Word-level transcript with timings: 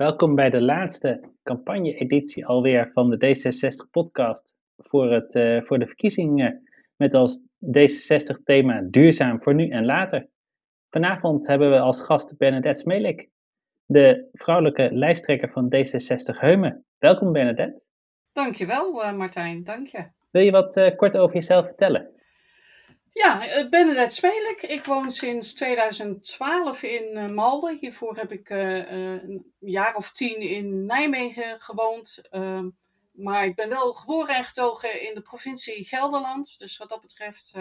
welkom 0.00 0.34
bij 0.34 0.50
de 0.50 0.64
laatste 0.64 1.20
campagne-editie 1.42 2.46
alweer 2.46 2.90
van 2.92 3.10
de 3.10 3.16
D66-podcast 3.16 4.56
voor, 4.76 5.12
het, 5.12 5.34
uh, 5.34 5.62
voor 5.62 5.78
de 5.78 5.86
verkiezingen 5.86 6.62
met 6.96 7.14
als 7.14 7.42
D66-thema 7.66 8.82
duurzaam 8.90 9.42
voor 9.42 9.54
nu 9.54 9.68
en 9.68 9.84
later. 9.84 10.28
Vanavond 10.90 11.46
hebben 11.46 11.70
we 11.70 11.78
als 11.78 12.00
gast 12.00 12.36
Bernadette 12.36 12.78
Smelik, 12.78 13.28
de 13.86 14.28
vrouwelijke 14.32 14.88
lijsttrekker 14.92 15.50
van 15.50 15.74
D66 15.74 16.38
Heumen. 16.38 16.84
Welkom 16.98 17.32
Bernadette. 17.32 17.86
Dankjewel 18.32 19.04
uh, 19.04 19.12
Martijn, 19.12 19.64
dank 19.64 19.86
je. 19.86 20.10
Wil 20.30 20.42
je 20.42 20.50
wat 20.50 20.76
uh, 20.76 20.96
kort 20.96 21.16
over 21.16 21.34
jezelf 21.34 21.66
vertellen? 21.66 22.10
Ja, 23.12 23.58
uh, 23.58 23.68
Bernadette 23.68 24.14
Smelik. 24.14 24.62
Ik 24.62 24.84
woon 24.84 25.10
sinds 25.10 25.54
2012 25.54 26.82
in 26.82 27.16
uh, 27.16 27.28
Malden. 27.28 27.78
Hiervoor 27.80 28.16
heb 28.16 28.32
ik 28.32 28.50
uh, 28.50 28.90
een 28.92 29.52
jaar 29.58 29.96
of 29.96 30.12
tien 30.12 30.40
in 30.40 30.86
Nijmegen 30.86 31.60
gewoond. 31.60 32.20
Ehm, 32.30 32.68
maar 33.12 33.44
ik 33.44 33.54
ben 33.54 33.68
wel 33.68 33.92
geboren 33.92 34.34
en 34.34 34.44
getogen 34.44 35.08
in 35.08 35.14
de 35.14 35.22
provincie 35.22 35.84
Gelderland. 35.84 36.58
Dus 36.58 36.76
wat 36.76 36.88
dat 36.88 37.00
betreft 37.00 37.54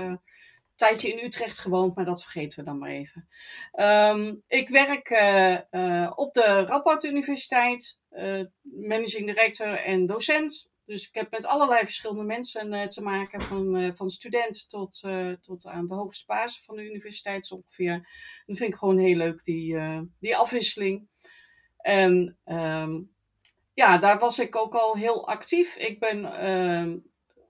tijdje 0.75 1.13
in 1.13 1.25
Utrecht 1.25 1.57
gewoond, 1.57 1.95
maar 1.95 2.05
dat 2.05 2.21
vergeten 2.21 2.59
we 2.59 2.65
dan 2.65 2.77
maar 2.77 2.89
even. 2.89 3.27
Um, 3.73 4.43
ik 4.47 4.69
werk 4.69 5.09
op 6.15 6.33
de 6.33 6.63
Radboud 6.65 7.03
Universiteit, 7.03 7.99
managing 8.61 9.25
director 9.25 9.77
en 9.77 10.05
docent. 10.05 10.69
Dus 10.89 11.07
ik 11.07 11.13
heb 11.13 11.31
met 11.31 11.45
allerlei 11.45 11.85
verschillende 11.85 12.23
mensen 12.23 12.73
uh, 12.73 12.83
te 12.83 13.01
maken, 13.01 13.41
van, 13.41 13.75
uh, 13.75 13.91
van 13.93 14.09
student 14.09 14.69
tot, 14.69 15.01
uh, 15.05 15.33
tot 15.33 15.65
aan 15.65 15.87
de 15.87 15.93
hoogste 15.93 16.25
basis 16.25 16.63
van 16.63 16.75
de 16.75 16.85
universiteit 16.85 17.51
ongeveer. 17.51 17.93
Dat 18.45 18.57
vind 18.57 18.73
ik 18.73 18.79
gewoon 18.79 18.97
heel 18.97 19.15
leuk, 19.15 19.43
die, 19.43 19.77
die 20.19 20.37
afwisseling. 20.37 21.07
En 21.77 22.37
um, 22.45 23.11
ja, 23.73 23.97
daar 23.97 24.19
was 24.19 24.39
ik 24.39 24.55
ook 24.55 24.75
al 24.75 24.95
heel 24.95 25.27
actief. 25.27 25.75
Ik 25.75 25.99
ben 25.99 26.25
ehm, 26.25 26.97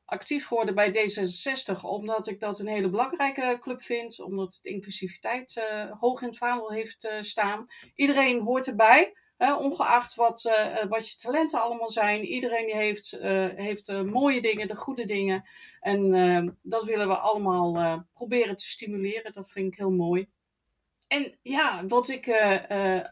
actief 0.06 0.48
geworden 0.48 0.76
bij 0.76 0.92
D66 0.94 1.82
omdat 1.82 2.28
ik 2.28 2.40
dat 2.40 2.60
een 2.60 2.67
hele 2.67 2.90
belangrijke 2.90 3.58
club 3.62 3.82
vind. 3.82 4.20
Omdat 4.20 4.54
het 4.54 4.64
inclusiviteit 4.64 5.64
hoog 6.00 6.22
in 6.22 6.28
het 6.28 6.38
vaandel 6.38 6.72
heeft 6.72 7.10
staan. 7.20 7.67
Iedereen 7.95 8.42
hoort 8.42 8.67
erbij 8.67 9.14
ongeacht 9.40 10.16
wat, 10.16 10.44
uh, 10.45 10.84
wat 10.90 11.09
je 11.09 11.18
talenten 11.18 11.62
allemaal 11.62 11.90
zijn. 11.90 12.23
Iedereen 12.23 12.66
die 12.66 12.76
heeft, 12.76 13.14
uh, 13.14 13.48
heeft 13.56 14.04
mooie 14.04 14.42
dingen, 14.42 14.68
de 14.68 14.76
goede 14.76 15.06
dingen. 15.06 15.44
En 15.80 16.58
dat 16.62 16.84
willen 16.84 17.08
we 17.08 17.18
allemaal 17.18 18.04
proberen 18.14 18.56
te 18.56 18.70
stimuleren. 18.70 19.34
Dat 19.34 19.50
vind 19.50 19.73
ik 19.73 19.80
heel 19.80 19.92
mooi. 19.92 20.28
En 21.08 21.38
ja, 21.42 21.86
wat 21.86 22.10
ik 22.10 22.28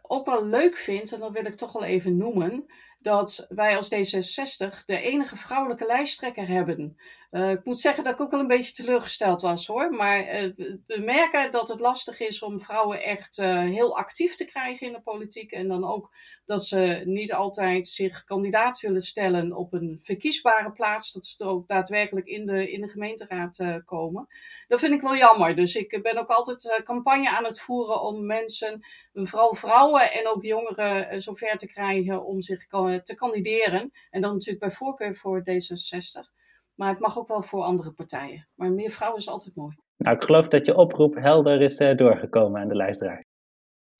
ook 0.02 0.26
wel 0.26 0.46
leuk 0.46 0.78
vind, 0.78 1.14
en 1.14 1.20
dat 1.20 1.32
wil 1.32 1.46
ik 1.46 1.56
toch 1.56 1.72
wel 1.72 1.84
even 1.84 2.18
noemen 2.18 2.66
dat 3.00 3.46
wij 3.50 3.76
als 3.76 3.94
D66 3.96 4.86
de 4.86 5.02
enige 5.02 5.36
vrouwelijke 5.36 5.86
lijsttrekker 5.86 6.48
hebben. 6.48 6.98
Uh, 7.32 7.50
ik 7.50 7.66
moet 7.66 7.80
zeggen 7.80 8.04
dat 8.04 8.14
ik 8.14 8.22
ook 8.22 8.32
wel 8.32 8.40
een 8.40 8.48
beetje 8.48 8.74
teleurgesteld 8.74 9.42
was 9.42 9.68
hoor. 9.68 9.92
Maar 9.92 10.20
uh, 10.20 10.54
we 10.86 11.02
merken 11.06 11.52
dat 11.52 11.68
het 11.68 11.80
lastig 11.80 12.20
is 12.20 12.42
om 12.42 12.60
vrouwen 12.60 13.04
echt 13.04 13.38
uh, 13.38 13.60
heel 13.60 13.98
actief 13.98 14.36
te 14.36 14.46
krijgen 14.46 14.88
in 14.88 14.94
de 14.94 15.02
politiek. 15.02 15.52
En 15.52 15.68
dan 15.68 15.86
ook 15.86 16.12
dat 16.46 16.66
ze 16.66 17.02
niet 17.06 17.34
altijd 17.34 17.88
zich 17.88 18.24
kandidaat 18.24 18.80
willen 18.80 19.02
stellen 19.02 19.54
op 19.54 19.74
een 19.74 20.00
verkiesbare 20.02 20.72
plaats. 20.72 21.12
Dat 21.12 21.26
ze 21.26 21.44
er 21.44 21.50
ook 21.50 21.68
daadwerkelijk 21.68 22.28
in 22.28 22.46
de, 22.46 22.72
in 22.72 22.82
de 22.82 22.88
gemeenteraad 22.88 23.82
komen. 23.86 24.28
Dat 24.68 24.80
vind 24.80 24.94
ik 24.94 25.02
wel 25.02 25.16
jammer. 25.16 25.56
Dus 25.56 25.76
ik 25.76 26.00
ben 26.02 26.18
ook 26.18 26.30
altijd 26.30 26.82
campagne 26.84 27.30
aan 27.30 27.46
het 27.46 27.60
voeren 27.60 28.02
om 28.02 28.26
mensen, 28.26 28.82
vooral 29.14 29.54
vrouwen 29.54 30.12
en 30.12 30.28
ook 30.28 30.44
jongeren, 30.44 31.22
zover 31.22 31.58
te 31.58 31.68
krijgen 31.68 32.26
om 32.26 32.42
zich 32.42 32.68
te 33.04 33.16
kandideren. 33.16 33.92
En 34.10 34.22
dan 34.22 34.34
natuurlijk 34.34 34.60
bij 34.60 34.72
voorkeur 34.72 35.16
voor 35.16 35.40
D66. 35.40 36.36
Maar 36.76 36.90
het 36.90 37.00
mag 37.00 37.18
ook 37.18 37.28
wel 37.28 37.42
voor 37.42 37.64
andere 37.64 37.92
partijen. 37.92 38.48
Maar 38.56 38.72
meer 38.72 38.90
vrouwen 38.90 39.20
is 39.20 39.30
altijd 39.30 39.56
mooi. 39.56 39.76
Nou, 39.98 40.16
ik 40.16 40.24
geloof 40.24 40.48
dat 40.48 40.66
je 40.66 40.76
oproep 40.76 41.16
helder 41.16 41.62
is 41.62 41.80
uh, 41.80 41.96
doorgekomen 41.96 42.62
aan 42.62 42.68
de 42.68 42.76
luisteraar. 42.76 43.26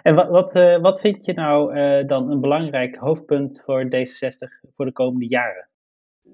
En 0.04 0.16
wat, 0.16 0.30
wat, 0.30 0.56
uh, 0.56 0.78
wat 0.78 1.00
vind 1.00 1.26
je 1.26 1.34
nou 1.34 1.76
dan 2.06 2.32
een 2.32 2.42
belangrijk 2.42 2.96
hoofdpunt 2.96 3.62
voor 3.66 3.84
D66 3.84 4.70
voor 4.76 4.86
de 4.86 4.92
komende 4.92 5.28
jaren? 5.28 5.70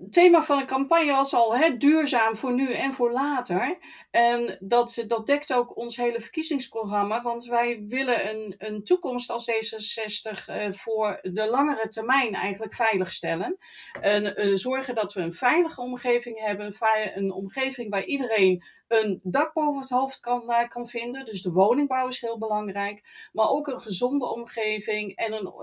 Het 0.02 0.14
thema 0.14 0.42
van 0.42 0.58
de 0.58 0.66
campagne 0.66 1.12
was 1.12 1.34
al 1.34 1.56
hè, 1.56 1.78
duurzaam 1.78 2.36
voor 2.36 2.54
nu 2.54 2.72
en 2.74 2.94
voor 2.94 3.12
later. 3.12 3.78
En 4.12 4.58
dat, 4.60 5.04
dat 5.08 5.28
dekt 5.28 5.54
ook 5.54 5.78
ons 5.78 5.98
hele 5.98 6.20
verkiezingsprogramma. 6.20 7.22
Want 7.22 7.46
wij 7.46 7.84
willen 7.88 8.30
een, 8.30 8.56
een 8.58 8.84
toekomst 8.84 9.30
als 9.30 9.52
D66 9.52 10.50
uh, 10.50 10.72
voor 10.72 11.20
de 11.22 11.48
langere 11.50 11.88
termijn 11.88 12.34
eigenlijk 12.34 12.74
veiligstellen. 12.74 13.58
En 14.02 14.24
uh, 14.24 14.56
zorgen 14.56 14.96
dat 14.96 15.14
we 15.14 15.22
een 15.22 15.34
veilige 15.34 15.82
omgeving 15.82 16.40
hebben. 16.40 16.74
Een 17.16 17.32
omgeving 17.32 17.90
waar 17.90 18.06
iedereen 18.06 18.64
een 18.88 19.20
dak 19.24 19.54
boven 19.54 19.82
het 19.82 19.90
hoofd 19.90 20.20
kan, 20.20 20.44
uh, 20.48 20.68
kan 20.68 20.88
vinden. 20.88 21.26
Dus 21.26 21.42
de 21.42 21.52
woningbouw 21.52 22.08
is 22.08 22.22
heel 22.22 22.38
belangrijk. 22.38 23.30
Maar 23.32 23.50
ook 23.50 23.68
een 23.68 23.80
gezonde 23.80 24.26
omgeving. 24.26 25.16
En 25.16 25.34
een, 25.34 25.54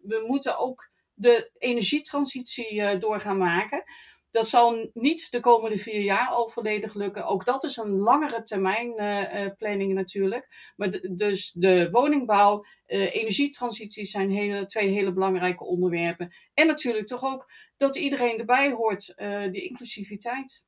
we 0.00 0.24
moeten 0.26 0.58
ook 0.58 0.90
de 1.22 1.50
energietransitie 1.58 2.74
uh, 2.74 3.00
door 3.00 3.20
gaan 3.20 3.38
maken. 3.38 3.84
Dat 4.30 4.46
zal 4.46 4.90
niet 4.92 5.30
de 5.30 5.40
komende 5.40 5.78
vier 5.78 6.00
jaar 6.00 6.28
al 6.28 6.48
volledig 6.48 6.94
lukken. 6.94 7.26
Ook 7.26 7.44
dat 7.44 7.64
is 7.64 7.76
een 7.76 7.96
langere 7.96 8.42
termijn 8.42 8.92
uh, 8.96 9.46
planning 9.56 9.94
natuurlijk. 9.94 10.72
Maar 10.76 10.90
dus 11.16 11.52
de 11.52 11.88
woningbouw, 11.90 12.64
energietransitie 12.86 14.04
zijn 14.04 14.30
hele, 14.30 14.66
twee 14.66 14.88
hele 14.88 15.12
belangrijke 15.12 15.64
onderwerpen. 15.64 16.32
En 16.54 16.66
natuurlijk 16.66 17.06
toch 17.06 17.24
ook 17.24 17.50
dat 17.76 17.96
iedereen 17.96 18.38
erbij 18.38 18.70
hoort, 18.70 19.14
die 19.50 19.68
inclusiviteit. 19.68 20.64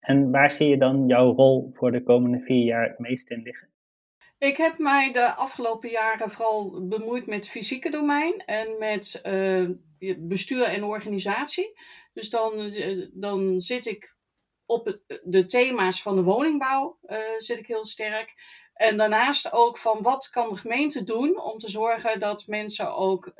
En 0.00 0.30
waar 0.30 0.50
zie 0.50 0.68
je 0.68 0.78
dan 0.78 1.06
jouw 1.06 1.34
rol 1.34 1.70
voor 1.74 1.92
de 1.92 2.02
komende 2.02 2.40
vier 2.40 2.64
jaar 2.64 2.88
het 2.88 2.98
meest 2.98 3.30
in 3.30 3.42
liggen? 3.42 3.73
Ik 4.44 4.56
heb 4.56 4.78
mij 4.78 5.12
de 5.12 5.34
afgelopen 5.34 5.90
jaren 5.90 6.30
vooral 6.30 6.88
bemoeid 6.88 7.26
met 7.26 7.48
fysieke 7.48 7.90
domein 7.90 8.44
en 8.46 8.78
met 8.78 9.20
uh, 9.26 9.68
bestuur 10.18 10.62
en 10.62 10.84
organisatie. 10.84 11.78
Dus 12.12 12.30
dan, 12.30 12.60
uh, 12.60 13.06
dan 13.12 13.60
zit 13.60 13.86
ik 13.86 14.16
op 14.66 14.98
de 15.22 15.46
thema's 15.46 16.02
van 16.02 16.16
de 16.16 16.22
woningbouw 16.22 16.98
uh, 17.06 17.18
zit 17.38 17.58
ik 17.58 17.66
heel 17.66 17.84
sterk. 17.84 18.34
En 18.74 18.96
daarnaast 18.96 19.52
ook 19.52 19.78
van 19.78 20.02
wat 20.02 20.28
kan 20.28 20.48
de 20.48 20.56
gemeente 20.56 21.02
doen 21.02 21.40
om 21.40 21.58
te 21.58 21.70
zorgen 21.70 22.20
dat 22.20 22.46
mensen 22.46 22.94
ook 22.94 23.32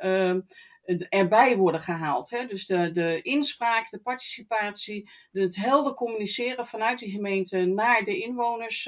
erbij 1.09 1.57
worden 1.57 1.81
gehaald. 1.81 2.29
Hè? 2.29 2.45
Dus 2.45 2.65
de, 2.65 2.91
de 2.91 3.21
inspraak, 3.21 3.89
de 3.89 4.01
participatie, 4.01 5.09
het 5.31 5.55
helder 5.55 5.93
communiceren 5.93 6.65
vanuit 6.65 6.99
de 6.99 7.09
gemeente 7.09 7.65
naar 7.65 8.03
de 8.03 8.19
inwoners 8.19 8.87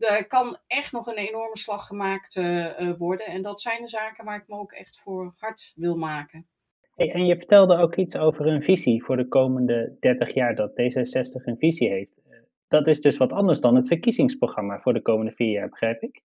er 0.00 0.26
kan 0.26 0.58
echt 0.66 0.92
nog 0.92 1.06
een 1.06 1.16
enorme 1.16 1.58
slag 1.58 1.86
gemaakt 1.86 2.36
uh, 2.36 2.92
worden. 2.98 3.26
En 3.26 3.42
dat 3.42 3.60
zijn 3.60 3.82
de 3.82 3.88
zaken 3.88 4.24
waar 4.24 4.36
ik 4.36 4.48
me 4.48 4.58
ook 4.58 4.72
echt 4.72 4.98
voor 4.98 5.34
hard 5.36 5.72
wil 5.74 5.96
maken. 5.96 6.46
Hey, 6.94 7.12
en 7.12 7.26
je 7.26 7.36
vertelde 7.36 7.76
ook 7.76 7.96
iets 7.96 8.16
over 8.16 8.46
een 8.46 8.62
visie 8.62 9.04
voor 9.04 9.16
de 9.16 9.28
komende 9.28 9.96
30 10.00 10.34
jaar, 10.34 10.54
dat 10.54 10.70
D66 10.70 11.44
een 11.44 11.58
visie 11.58 11.88
heeft. 11.88 12.20
Dat 12.68 12.86
is 12.86 13.00
dus 13.00 13.16
wat 13.16 13.32
anders 13.32 13.60
dan 13.60 13.74
het 13.74 13.88
verkiezingsprogramma 13.88 14.80
voor 14.80 14.92
de 14.92 15.02
komende 15.02 15.32
vier 15.32 15.50
jaar, 15.50 15.68
begrijp 15.68 16.02
ik? 16.02 16.22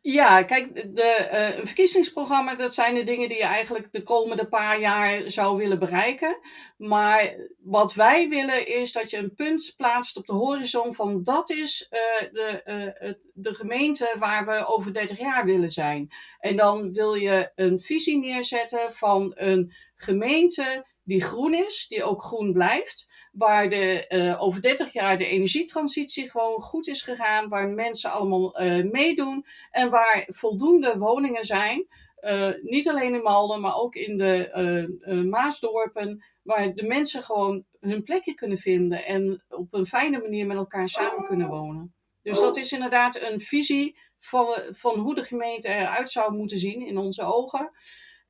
Ja, 0.00 0.42
kijk, 0.42 0.94
de, 0.94 1.28
uh, 1.32 1.58
een 1.58 1.66
verkiezingsprogramma, 1.66 2.54
dat 2.54 2.74
zijn 2.74 2.94
de 2.94 3.04
dingen 3.04 3.28
die 3.28 3.38
je 3.38 3.44
eigenlijk 3.44 3.92
de 3.92 4.02
komende 4.02 4.48
paar 4.48 4.80
jaar 4.80 5.30
zou 5.30 5.56
willen 5.56 5.78
bereiken. 5.78 6.38
Maar 6.76 7.36
wat 7.58 7.94
wij 7.94 8.28
willen 8.28 8.66
is 8.66 8.92
dat 8.92 9.10
je 9.10 9.16
een 9.16 9.34
punt 9.34 9.74
plaatst 9.76 10.16
op 10.16 10.26
de 10.26 10.32
horizon 10.32 10.94
van 10.94 11.22
dat 11.22 11.50
is 11.50 11.90
uh, 11.90 12.30
de, 12.32 12.62
uh, 13.02 13.12
de 13.32 13.54
gemeente 13.54 14.16
waar 14.18 14.46
we 14.46 14.66
over 14.66 14.92
30 14.92 15.18
jaar 15.18 15.44
willen 15.44 15.70
zijn. 15.70 16.08
En 16.38 16.56
dan 16.56 16.92
wil 16.92 17.14
je 17.14 17.52
een 17.54 17.78
visie 17.78 18.18
neerzetten 18.18 18.92
van 18.92 19.32
een 19.34 19.72
gemeente 19.94 20.86
die 21.02 21.22
groen 21.22 21.54
is, 21.54 21.86
die 21.88 22.04
ook 22.04 22.22
groen 22.22 22.52
blijft 22.52 23.06
waar 23.34 23.68
de, 23.68 24.04
uh, 24.08 24.42
over 24.42 24.62
30 24.62 24.92
jaar 24.92 25.18
de 25.18 25.26
energietransitie 25.26 26.30
gewoon 26.30 26.60
goed 26.60 26.88
is 26.88 27.02
gegaan, 27.02 27.48
waar 27.48 27.68
mensen 27.68 28.10
allemaal 28.10 28.62
uh, 28.62 28.84
meedoen 28.90 29.46
en 29.70 29.90
waar 29.90 30.24
voldoende 30.26 30.98
woningen 30.98 31.44
zijn. 31.44 31.86
Uh, 32.20 32.48
niet 32.62 32.88
alleen 32.88 33.14
in 33.14 33.22
Malden, 33.22 33.60
maar 33.60 33.76
ook 33.76 33.94
in 33.94 34.18
de 34.18 35.26
Maasdorpen, 35.30 36.24
waar 36.42 36.74
de 36.74 36.86
mensen 36.86 37.22
gewoon 37.22 37.64
hun 37.80 38.02
plekje 38.02 38.34
kunnen 38.34 38.58
vinden 38.58 39.04
en 39.04 39.44
op 39.48 39.74
een 39.74 39.86
fijne 39.86 40.18
manier 40.18 40.46
met 40.46 40.56
elkaar 40.56 40.88
samen 40.88 41.24
kunnen 41.24 41.48
wonen. 41.48 41.94
Dus 42.22 42.40
dat 42.40 42.56
is 42.56 42.72
inderdaad 42.72 43.20
een 43.20 43.40
visie 43.40 43.98
van, 44.18 44.46
van 44.70 44.98
hoe 44.98 45.14
de 45.14 45.24
gemeente 45.24 45.68
eruit 45.68 46.10
zou 46.10 46.34
moeten 46.34 46.58
zien 46.58 46.86
in 46.86 46.98
onze 46.98 47.22
ogen. 47.22 47.70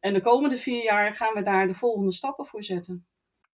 En 0.00 0.14
de 0.14 0.20
komende 0.20 0.56
vier 0.56 0.82
jaar 0.82 1.16
gaan 1.16 1.34
we 1.34 1.42
daar 1.42 1.66
de 1.66 1.74
volgende 1.74 2.12
stappen 2.12 2.46
voor 2.46 2.62
zetten. 2.62 3.06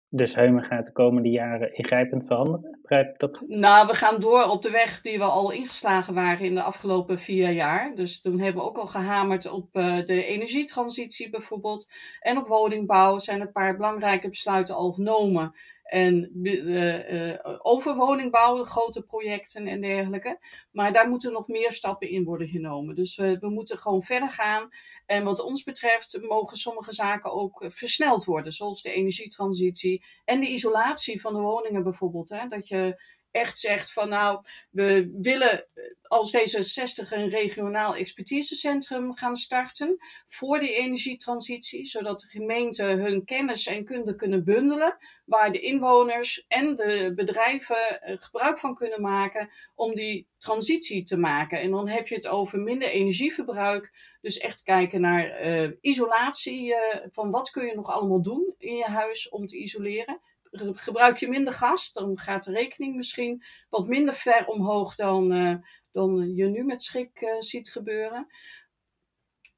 Dus 0.09 0.35
Heumen 0.35 0.65
gaat 0.65 0.87
de 0.87 0.93
komende 0.93 1.29
jaren 1.29 1.77
ingrijpend 1.77 2.27
veranderen? 2.27 2.79
Begrijp 2.83 3.09
ik 3.09 3.19
dat 3.19 3.43
Nou, 3.47 3.87
we 3.87 3.95
gaan 3.95 4.21
door 4.21 4.45
op 4.45 4.63
de 4.63 4.71
weg 4.71 5.01
die 5.01 5.19
we 5.19 5.25
al 5.25 5.51
ingeslagen 5.51 6.15
waren 6.15 6.47
in 6.47 6.55
de 6.55 6.63
afgelopen 6.63 7.19
vier 7.19 7.51
jaar. 7.51 7.95
Dus 7.95 8.21
toen 8.21 8.41
hebben 8.41 8.63
we 8.63 8.69
ook 8.69 8.79
al 8.79 8.87
gehamerd 8.87 9.51
op 9.51 9.77
uh, 9.77 10.05
de 10.05 10.25
energietransitie 10.25 11.31
bijvoorbeeld. 11.31 11.93
En 12.21 12.39
op 12.39 12.47
woningbouw 12.47 13.19
zijn 13.19 13.41
een 13.41 13.53
paar 13.53 13.77
belangrijke 13.77 14.29
besluiten 14.29 14.75
al 14.75 14.93
genomen. 14.93 15.55
En 15.95 16.31
uh, 16.43 17.31
uh, 17.31 17.39
over 17.63 17.97
woningbouw, 17.97 18.65
grote 18.65 19.03
projecten 19.03 19.67
en 19.67 19.81
dergelijke. 19.81 20.39
Maar 20.71 20.93
daar 20.93 21.09
moeten 21.09 21.33
nog 21.33 21.49
meer 21.49 21.73
stappen 21.73 22.09
in 22.09 22.25
worden 22.25 22.49
genomen. 22.49 22.95
Dus 22.95 23.17
we 23.17 23.39
moeten 23.51 23.79
gewoon 23.79 24.03
verder 24.03 24.31
gaan. 24.31 24.69
En 25.07 25.25
wat 25.25 25.41
ons 25.41 25.63
betreft 25.63 26.23
mogen 26.23 26.57
sommige 26.57 26.93
zaken 26.93 27.33
ook 27.33 27.65
versneld 27.69 28.25
worden. 28.25 28.53
Zoals 28.53 28.83
de 28.83 28.93
energietransitie 28.93 30.05
en 30.25 30.41
de 30.41 30.49
isolatie 30.49 31.21
van 31.21 31.33
de 31.33 31.41
woningen 31.41 31.83
bijvoorbeeld. 31.83 32.29
Hè? 32.29 32.49
Dat 32.49 32.69
je 32.69 33.03
echt 33.35 33.59
zegt 33.59 33.93
van 33.93 34.09
nou, 34.09 34.41
we 34.71 35.19
willen 35.21 35.67
als 36.03 36.37
D66 36.37 37.09
een 37.09 37.29
regionaal 37.29 37.97
expertisecentrum 37.97 39.15
gaan 39.17 39.37
starten 39.37 39.97
voor 40.27 40.59
die 40.59 40.75
energietransitie, 40.75 41.87
zodat 41.87 42.21
de 42.21 42.27
gemeenten 42.27 42.99
hun 42.99 43.25
kennis 43.25 43.67
en 43.67 43.85
kunde 43.85 44.15
kunnen 44.15 44.45
bundelen, 44.45 44.97
waar 45.25 45.53
de 45.53 45.61
inwoners 45.61 46.45
en 46.49 46.77
de 46.77 47.13
bedrijven 47.15 48.03
eh, 48.03 48.17
gebruik 48.19 48.59
van 48.59 48.75
kunnen 48.75 49.01
maken 49.01 49.51
om 49.75 49.95
die 49.95 50.27
transitie 50.39 51.03
te 51.03 51.17
maken. 51.17 51.61
En 51.61 51.71
dan 51.71 51.89
heb 51.89 52.09
je 52.09 52.15
het 52.15 52.29
over 52.29 52.61
minder 52.61 52.89
energieverbruik, 52.89 53.93
dus 54.21 54.39
echt 54.39 54.63
kijken 54.63 55.01
naar 55.01 55.47
uh, 55.47 55.71
isolatie, 55.81 56.75
van 57.11 57.31
wat 57.31 57.51
kun 57.51 57.67
je 57.67 57.75
nog 57.75 57.91
allemaal 57.91 58.23
doen 58.23 58.55
in 58.59 58.77
je 58.77 58.85
huis 58.85 59.29
om 59.29 59.47
te 59.47 59.57
isoleren 59.57 60.21
gebruik 60.59 61.19
je 61.19 61.29
minder 61.29 61.53
gas, 61.53 61.93
dan 61.93 62.19
gaat 62.19 62.45
de 62.45 62.53
rekening 62.53 62.97
misschien 62.97 63.43
wat 63.69 63.89
minder 63.89 64.15
ver 64.15 64.47
omhoog 64.47 64.95
dan, 64.95 65.33
uh, 65.33 65.55
dan 65.93 66.35
je 66.35 66.45
nu 66.45 66.65
met 66.65 66.83
schrik 66.83 67.21
uh, 67.21 67.41
ziet 67.41 67.71
gebeuren. 67.71 68.27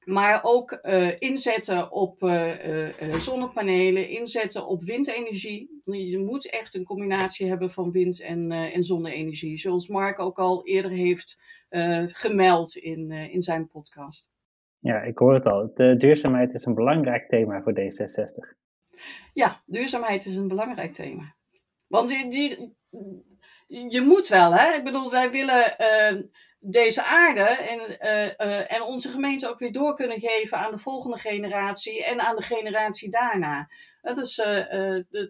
Maar 0.05 0.41
ook 0.43 0.79
uh, 0.83 1.21
inzetten 1.21 1.93
op 1.93 2.19
zonnepanelen, 3.19 4.09
inzetten 4.09 4.67
op 4.67 4.83
windenergie. 4.83 5.83
Je 5.85 6.19
moet 6.19 6.51
echt 6.51 6.75
een 6.75 6.85
combinatie 6.85 7.49
hebben 7.49 7.71
van 7.71 7.91
wind- 7.91 8.23
en, 8.23 8.51
en 8.53 8.83
zonne-energie. 8.83 9.57
Zoals 9.57 9.89
Mark 9.89 10.19
ook 10.19 10.39
al 10.39 10.67
eerder 10.67 10.91
heeft 10.91 11.39
gemeld 12.07 12.77
in, 12.77 13.11
in 13.11 13.43
zijn 13.43 13.69
podcast. 13.69 14.31
Ja, 14.79 15.03
ik 15.03 15.19
hoor 15.19 15.35
het 15.35 15.47
al. 15.47 15.71
De 15.75 15.97
duurzaamheid 15.97 16.55
is 16.55 16.65
een 16.65 16.75
belangrijk 16.75 17.29
thema 17.29 17.63
voor 17.63 17.73
D66. 17.73 18.66
Ja, 19.35 19.63
duurzaamheid 19.67 20.27
is 20.27 20.37
een 20.37 20.49
belangrijk 20.49 20.95
thema. 20.95 21.35
Want 21.87 22.09
die, 22.09 22.29
die, 22.29 22.77
je 23.89 24.01
moet 24.01 24.29
wel, 24.29 24.55
hè? 24.55 24.75
Ik 24.75 24.85
bedoel, 24.85 25.11
wij 25.11 25.31
willen 25.31 25.77
uh, 25.81 26.23
deze 26.59 27.05
aarde 27.05 27.43
en, 27.43 27.81
uh, 27.81 28.49
uh, 28.49 28.73
en 28.73 28.83
onze 28.83 29.09
gemeente 29.09 29.49
ook 29.49 29.59
weer 29.59 29.73
door 29.73 29.95
kunnen 29.95 30.21
geven 30.21 30.59
aan 30.59 30.71
de 30.71 30.79
volgende 30.79 31.19
generatie 31.19 32.05
en 32.05 32.21
aan 32.21 32.37
de 32.37 32.43
generatie 32.43 33.11
daarna. 33.11 33.71
Dat 34.03 34.19
is 34.19 34.43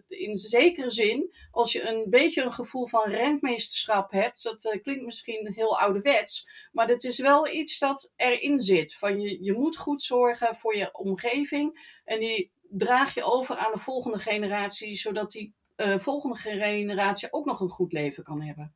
in 0.07 0.35
zekere 0.35 0.89
zin, 0.91 1.33
als 1.51 1.71
je 1.71 1.89
een 1.89 2.09
beetje 2.09 2.43
een 2.43 2.53
gevoel 2.53 2.87
van 2.87 3.09
rentmeesterschap 3.09 4.11
hebt, 4.11 4.43
dat 4.43 4.79
klinkt 4.81 5.03
misschien 5.03 5.53
heel 5.55 5.79
ouderwets, 5.79 6.47
maar 6.71 6.87
dat 6.87 7.03
is 7.03 7.19
wel 7.19 7.47
iets 7.47 7.79
dat 7.79 8.13
erin 8.15 8.59
zit. 8.59 8.95
Van 8.95 9.21
je, 9.21 9.43
je 9.43 9.53
moet 9.53 9.77
goed 9.77 10.01
zorgen 10.01 10.55
voor 10.55 10.75
je 10.75 10.97
omgeving 10.97 11.99
en 12.05 12.19
die 12.19 12.51
draag 12.69 13.13
je 13.13 13.23
over 13.23 13.55
aan 13.55 13.71
de 13.71 13.79
volgende 13.79 14.17
generatie, 14.17 14.95
zodat 14.95 15.31
die 15.31 15.55
uh, 15.77 15.97
volgende 15.97 16.35
generatie 16.35 17.27
ook 17.31 17.45
nog 17.45 17.59
een 17.59 17.69
goed 17.69 17.93
leven 17.93 18.23
kan 18.23 18.41
hebben. 18.41 18.75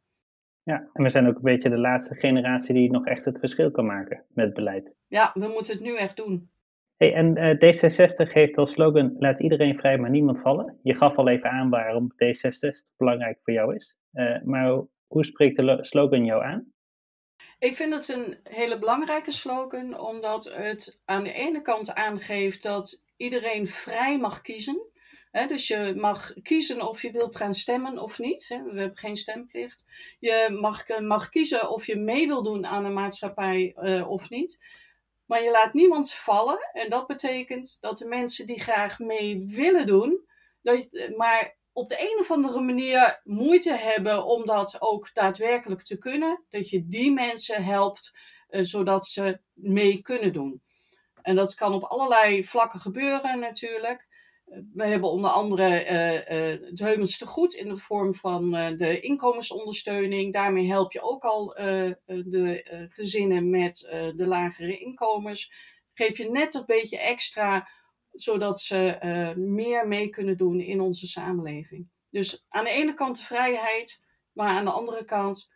Ja, 0.63 0.89
en 0.93 1.03
we 1.03 1.09
zijn 1.09 1.27
ook 1.27 1.35
een 1.35 1.41
beetje 1.41 1.69
de 1.69 1.79
laatste 1.79 2.15
generatie 2.15 2.73
die 2.73 2.91
nog 2.91 3.05
echt 3.05 3.25
het 3.25 3.39
verschil 3.39 3.71
kan 3.71 3.85
maken 3.85 4.25
met 4.29 4.53
beleid. 4.53 4.97
Ja, 5.07 5.31
we 5.33 5.47
moeten 5.47 5.73
het 5.73 5.83
nu 5.83 5.97
echt 5.97 6.15
doen. 6.15 6.49
Hey, 6.97 7.13
en 7.13 7.37
uh, 7.37 7.55
D66 7.55 8.31
heeft 8.31 8.57
als 8.57 8.71
slogan: 8.71 9.15
laat 9.19 9.39
iedereen 9.39 9.77
vrij, 9.77 9.97
maar 9.97 10.09
niemand 10.09 10.41
vallen. 10.41 10.79
Je 10.83 10.95
gaf 10.95 11.17
al 11.17 11.27
even 11.27 11.49
aan 11.49 11.69
waarom 11.69 12.11
D66 12.13 12.95
belangrijk 12.97 13.39
voor 13.43 13.53
jou 13.53 13.75
is. 13.75 13.97
Uh, 14.13 14.41
maar 14.43 14.81
hoe 15.07 15.25
spreekt 15.25 15.55
de 15.55 15.77
slogan 15.81 16.25
jou 16.25 16.43
aan? 16.43 16.73
Ik 17.59 17.75
vind 17.75 17.93
het 17.93 18.09
een 18.09 18.37
hele 18.43 18.79
belangrijke 18.79 19.31
slogan, 19.31 19.99
omdat 19.99 20.53
het 20.53 20.99
aan 21.05 21.23
de 21.23 21.33
ene 21.33 21.61
kant 21.61 21.93
aangeeft 21.93 22.63
dat 22.63 23.03
iedereen 23.21 23.67
vrij 23.67 24.17
mag 24.17 24.41
kiezen. 24.41 24.89
dus 25.47 25.67
je 25.67 25.93
mag 25.95 26.33
kiezen 26.41 26.87
of 26.87 27.01
je 27.01 27.11
wilt 27.11 27.35
gaan 27.35 27.53
stemmen 27.53 27.97
of 27.97 28.19
niet. 28.19 28.47
we 28.47 28.79
hebben 28.79 28.97
geen 28.97 29.15
stemplicht. 29.15 29.85
Je 30.19 30.57
mag, 30.61 30.87
eh, 30.87 30.99
mag 30.99 31.29
kiezen 31.29 31.69
of 31.69 31.85
je 31.85 31.95
mee 31.95 32.27
wil 32.27 32.43
doen 32.43 32.65
aan 32.65 32.85
een 32.85 32.93
maatschappij 32.93 33.75
uh, 33.77 34.09
of 34.09 34.29
niet. 34.29 34.63
Maar 35.25 35.43
je 35.43 35.51
laat 35.51 35.73
niemand 35.73 36.13
vallen. 36.13 36.69
En 36.73 36.89
dat 36.89 37.07
betekent 37.07 37.77
dat 37.81 37.97
de 37.97 38.07
mensen 38.07 38.45
die 38.45 38.59
graag 38.59 38.99
mee 38.99 39.45
willen 39.47 39.85
doen, 39.85 40.25
dat, 40.61 40.85
eh, 40.91 41.17
maar 41.17 41.55
op 41.71 41.89
de 41.89 41.99
een 41.99 42.19
of 42.19 42.31
andere 42.31 42.61
manier 42.61 43.21
moeite 43.23 43.73
hebben 43.73 44.25
om 44.25 44.45
dat 44.45 44.75
ook 44.79 45.09
daadwerkelijk 45.13 45.81
te 45.81 45.97
kunnen, 45.97 46.43
dat 46.49 46.69
je 46.69 46.87
die 46.87 47.11
mensen 47.11 47.63
helpt 47.63 48.17
zodat 48.51 49.07
ze 49.07 49.39
mee 49.53 50.01
kunnen 50.01 50.33
doen. 50.33 50.61
En 51.21 51.35
dat 51.35 51.55
kan 51.55 51.73
op 51.73 51.83
allerlei 51.83 52.43
vlakken 52.43 52.79
gebeuren 52.79 53.39
natuurlijk. 53.39 54.07
We 54.73 54.85
hebben 54.85 55.09
onder 55.09 55.29
andere 55.29 55.85
uh, 55.85 56.13
uh, 56.13 56.69
het 56.69 56.79
Heumenste 56.79 57.25
Goed 57.25 57.53
in 57.53 57.67
de 57.67 57.77
vorm 57.77 58.13
van 58.13 58.55
uh, 58.55 58.77
de 58.77 58.99
inkomensondersteuning. 58.99 60.33
Daarmee 60.33 60.67
help 60.67 60.91
je 60.91 61.01
ook 61.01 61.23
al 61.23 61.45
de 62.05 62.89
gezinnen 62.89 63.49
met 63.49 63.77
de 64.15 64.25
lagere 64.27 64.77
inkomens. 64.77 65.53
Geef 65.93 66.17
je 66.17 66.29
net 66.29 66.53
een 66.53 66.65
beetje 66.65 66.97
extra, 66.97 67.69
zodat 68.11 68.59
ze 68.59 68.97
meer 69.37 69.87
mee 69.87 70.09
kunnen 70.09 70.37
doen 70.37 70.59
in 70.59 70.81
onze 70.81 71.07
samenleving. 71.07 71.89
Dus 72.09 72.45
aan 72.49 72.63
de 72.63 72.69
ene 72.69 72.93
kant 72.93 73.17
de 73.17 73.23
vrijheid, 73.23 74.03
maar 74.31 74.49
aan 74.49 74.65
de 74.65 74.71
andere 74.71 75.03
kant 75.03 75.51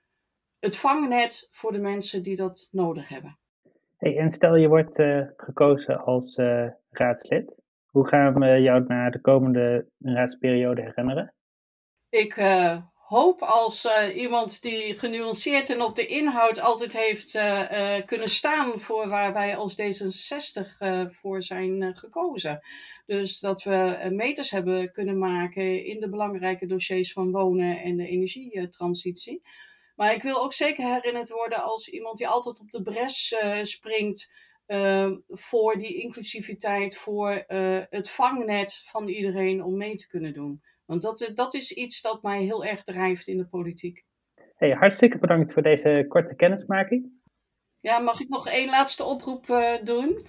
het 0.59 0.75
vangnet 0.75 1.47
voor 1.51 1.71
de 1.71 1.79
mensen 1.79 2.23
die 2.23 2.35
dat 2.35 2.67
nodig 2.71 3.07
hebben. 3.07 3.39
En 4.13 4.29
stel 4.29 4.55
je 4.55 4.67
wordt 4.67 4.99
uh, 4.99 5.21
gekozen 5.37 6.03
als 6.03 6.37
uh, 6.37 6.67
raadslid. 6.89 7.57
Hoe 7.85 8.07
gaan 8.07 8.39
we 8.39 8.61
jou 8.61 8.83
naar 8.87 9.11
de 9.11 9.21
komende 9.21 9.87
raadsperiode 9.99 10.81
herinneren? 10.81 11.33
Ik 12.09 12.37
uh, 12.37 12.77
hoop 12.93 13.41
als 13.41 13.87
iemand 14.15 14.61
die 14.61 14.99
genuanceerd 14.99 15.69
en 15.69 15.81
op 15.81 15.95
de 15.95 16.05
inhoud 16.05 16.61
altijd 16.61 16.97
heeft 16.97 17.39
kunnen 18.05 18.29
staan 18.29 18.79
voor 18.79 19.07
waar 19.07 19.33
wij 19.33 19.55
als 19.55 19.81
D66 19.81 20.65
voor 21.07 21.41
zijn 21.41 21.97
gekozen. 21.97 22.59
Dus 23.05 23.39
dat 23.39 23.63
we 23.63 24.09
meters 24.11 24.51
hebben 24.51 24.91
kunnen 24.91 25.17
maken 25.17 25.85
in 25.85 25.99
de 25.99 26.09
belangrijke 26.09 26.65
dossiers 26.65 27.13
van 27.13 27.31
wonen 27.31 27.81
en 27.81 27.95
de 27.95 28.07
energietransitie. 28.07 29.41
Maar 29.95 30.13
ik 30.13 30.21
wil 30.21 30.41
ook 30.43 30.53
zeker 30.53 30.93
herinnerd 30.93 31.29
worden 31.29 31.63
als 31.63 31.87
iemand 31.87 32.17
die 32.17 32.27
altijd 32.27 32.59
op 32.59 32.71
de 32.71 32.81
bres 32.81 33.31
uh, 33.43 33.63
springt 33.63 34.31
uh, 34.67 35.11
voor 35.27 35.77
die 35.77 36.01
inclusiviteit, 36.01 36.97
voor 36.97 37.43
uh, 37.47 37.81
het 37.89 38.09
vangnet 38.09 38.81
van 38.85 39.07
iedereen 39.07 39.63
om 39.63 39.77
mee 39.77 39.95
te 39.95 40.07
kunnen 40.07 40.33
doen. 40.33 40.61
Want 40.85 41.01
dat, 41.01 41.31
dat 41.33 41.53
is 41.53 41.71
iets 41.71 42.01
dat 42.01 42.23
mij 42.23 42.43
heel 42.43 42.65
erg 42.65 42.83
drijft 42.83 43.27
in 43.27 43.37
de 43.37 43.47
politiek. 43.47 44.03
Hey, 44.55 44.71
hartstikke 44.71 45.17
bedankt 45.17 45.53
voor 45.53 45.61
deze 45.61 46.05
korte 46.07 46.35
kennismaking. 46.35 47.11
Ja, 47.79 47.99
mag 47.99 48.19
ik 48.19 48.29
nog 48.29 48.47
één 48.47 48.69
laatste 48.69 49.03
oproep 49.03 49.45
doen? 49.83 50.21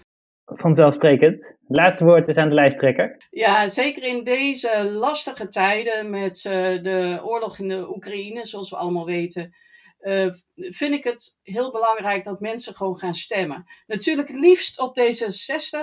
Vanzelfsprekend. 0.47 1.57
Laatste 1.69 2.05
woord 2.05 2.29
is 2.29 2.37
aan 2.37 2.49
de 2.49 2.55
lijsttrekker. 2.55 3.27
Ja, 3.31 3.69
zeker 3.69 4.03
in 4.03 4.25
deze 4.25 4.91
lastige 4.91 5.49
tijden 5.49 6.11
met 6.11 6.45
uh, 6.45 6.53
de 6.83 7.21
oorlog 7.25 7.59
in 7.59 7.69
de 7.69 7.89
Oekraïne, 7.95 8.47
zoals 8.47 8.71
we 8.71 8.77
allemaal 8.77 9.07
weten, 9.07 9.55
uh, 10.01 10.29
vind 10.55 10.95
ik 10.95 11.05
het 11.05 11.39
heel 11.43 11.73
belangrijk 11.73 12.25
dat 12.25 12.41
mensen 12.41 12.75
gewoon 12.75 12.99
gaan 12.99 13.15
stemmen. 13.15 13.65
Natuurlijk 13.87 14.29
het 14.29 14.37
liefst 14.37 14.81
op 14.81 15.01
D66, 15.01 15.79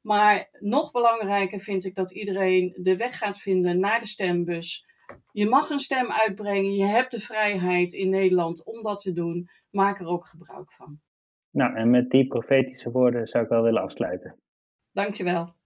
maar 0.00 0.48
nog 0.52 0.90
belangrijker 0.90 1.60
vind 1.60 1.84
ik 1.84 1.94
dat 1.94 2.10
iedereen 2.10 2.74
de 2.76 2.96
weg 2.96 3.18
gaat 3.18 3.38
vinden 3.38 3.80
naar 3.80 4.00
de 4.00 4.06
stembus. 4.06 4.86
Je 5.32 5.48
mag 5.48 5.70
een 5.70 5.78
stem 5.78 6.10
uitbrengen, 6.10 6.74
je 6.74 6.84
hebt 6.84 7.10
de 7.10 7.20
vrijheid 7.20 7.92
in 7.92 8.10
Nederland 8.10 8.64
om 8.64 8.82
dat 8.82 8.98
te 8.98 9.12
doen. 9.12 9.48
Maak 9.70 10.00
er 10.00 10.06
ook 10.06 10.26
gebruik 10.26 10.72
van. 10.72 11.00
Nou, 11.50 11.74
en 11.74 11.90
met 11.90 12.10
die 12.10 12.26
profetische 12.26 12.90
woorden 12.90 13.26
zou 13.26 13.44
ik 13.44 13.50
wel 13.50 13.62
willen 13.62 13.82
afsluiten. 13.82 14.38
Dankjewel. 14.92 15.57